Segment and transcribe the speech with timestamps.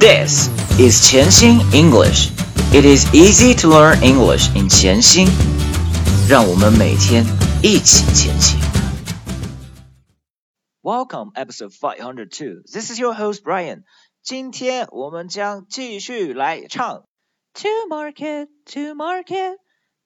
[0.00, 0.48] This
[0.78, 2.30] is 潜心 English.
[2.72, 5.26] It is easy to learn English in 潜心。
[6.28, 7.24] 让我们每天
[7.62, 8.58] 一起前行。
[10.82, 12.62] Welcome, episode 502.
[12.72, 13.84] This is your host Brian.
[14.22, 17.04] 今天我们将继续来唱
[17.54, 19.56] To Market, To Market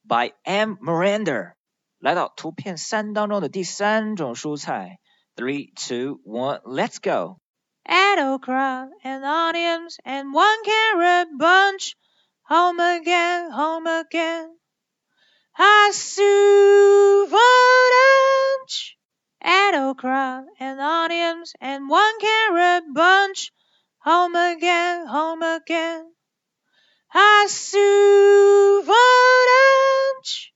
[0.06, 0.74] by M.
[0.80, 1.52] Miranda.
[1.98, 4.98] 来到图片三当中的第三种蔬菜。
[5.36, 7.38] Three, two, one, let's go.
[7.87, 11.95] Add okra and onions and one carrot bunch.
[12.43, 14.57] Home again, home again.
[15.57, 15.91] I
[18.59, 18.97] lunch.
[19.41, 23.51] Add okra and onions and one carrot bunch.
[23.99, 26.11] Home again, home again.
[27.13, 27.47] I
[30.17, 30.51] lunch.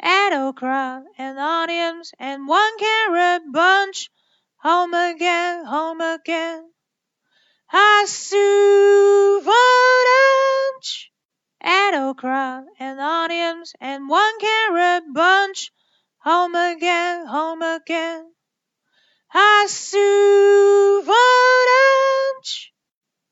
[0.00, 4.10] Add okra and onions and one carrot bunch.
[4.58, 6.73] Home again, home again
[8.03, 9.53] I soup for
[10.11, 11.11] lunch.
[11.61, 15.71] Add okra and onions and one carrot bunch.
[16.25, 18.33] Home again, home again.
[19.33, 21.13] I soup for
[21.71, 22.73] lunch.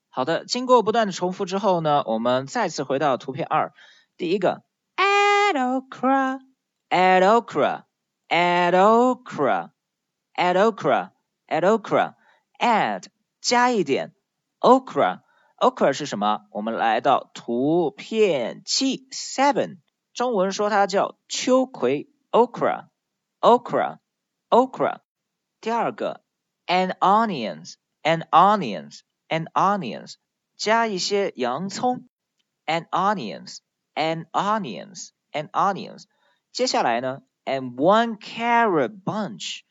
[0.08, 3.74] 好的，经过不断的重复之后呢，我们再次回到图片二。
[4.16, 4.62] 第一个
[4.96, 6.40] Add okra,
[6.88, 7.84] add okra,
[8.30, 9.72] add okra,
[10.34, 11.10] add okra,
[11.46, 12.14] add okra,
[12.58, 13.04] add
[13.42, 14.14] 加一点
[14.62, 16.46] okra。okra 是什么？
[16.50, 19.78] 我们来到图片七 seven，
[20.14, 22.88] 中文说它叫秋葵 okra
[23.40, 23.98] okra
[24.48, 25.00] okra。
[25.60, 26.22] 第二个
[26.66, 30.14] and onions and onions and onions，
[30.56, 32.08] 加一些洋葱
[32.64, 33.58] and onions
[33.94, 36.04] and onions and onions。
[36.52, 39.62] 接下来呢，and one carrot bunch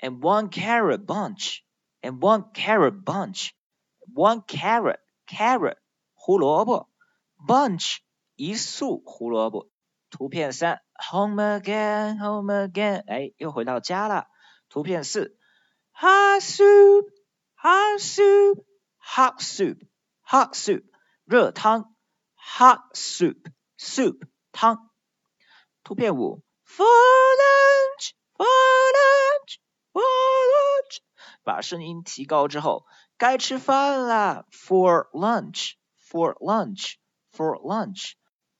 [0.00, 1.58] and one carrot bunch
[2.00, 3.50] and one carrot bunch
[4.13, 5.77] One carrot carrot
[6.13, 6.89] 胡萝卜
[7.47, 7.97] ，bunch
[8.35, 9.69] 一束胡萝卜。
[10.09, 14.27] 图片三，home again home again，哎，又回到家了。
[14.69, 15.37] 图片四
[15.93, 17.05] ，hot soup
[17.55, 18.65] hot soup
[18.99, 19.79] hot soup
[20.25, 20.83] hot soup
[21.25, 21.95] 热汤
[22.35, 23.37] ，hot soup
[23.77, 24.19] soup
[24.51, 24.89] 汤。
[25.83, 26.85] 图片五 four.
[31.43, 32.85] 把声音提高之后。
[33.17, 36.95] 该吃饭啦！For lunch, for lunch,
[37.31, 38.13] for lunch。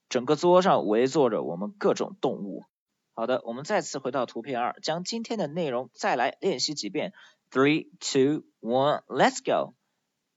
[0.07, 2.65] 整个桌上围坐着我们各种动物。
[3.13, 7.13] 好的，我们再次回到图片二，将今天的内容再来练习几遍。
[7.49, 9.73] Three, two, one, let's go.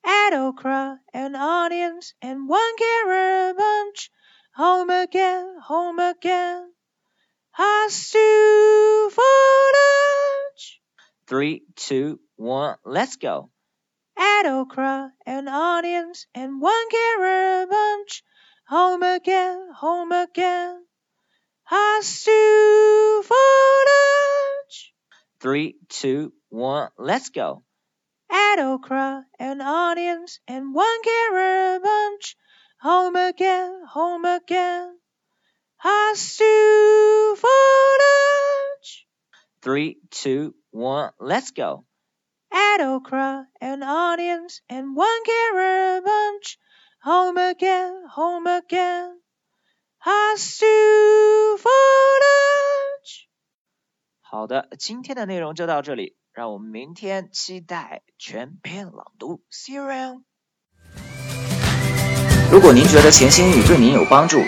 [0.03, 4.11] Add okra and onions and one carrot bunch.
[4.57, 6.75] Home again, home again.
[7.55, 8.84] hustle.
[11.35, 13.51] Three, two, one, let's go
[14.17, 18.23] add okra and onions and one carrot bunch.
[18.69, 20.85] Home again, home again.
[21.69, 23.35] I stew for
[23.91, 24.93] lunch.
[25.41, 27.65] Three, two, one, let's go.
[28.31, 32.37] Add okra and onions and one carrot bunch.
[32.81, 34.97] Home again, home again.
[35.83, 37.04] I stew for lunch.
[39.65, 41.87] Three, two, one, let's go
[42.53, 46.59] add okra and onions and one carrot bunch.
[47.03, 49.21] Home again, home again.
[50.37, 51.71] Stew for
[52.21, 53.25] lunch.
[54.21, 59.45] 好的，今天的内容就到这里，让我们明天期待全篇朗读。
[59.51, 60.25] See you around。
[62.53, 64.43] 如果您觉得潜心英语对您有帮助，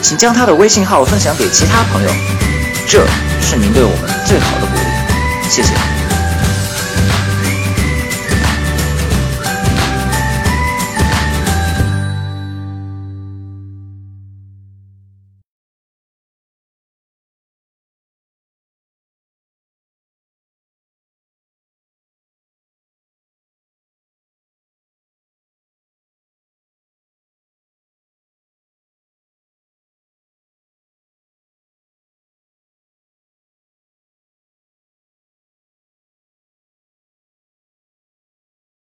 [0.00, 2.10] 请将他的微信号分享给其他朋友，
[2.90, 3.06] 这
[3.38, 5.50] 是您对我们最好的鼓励。
[5.50, 5.97] 谢谢。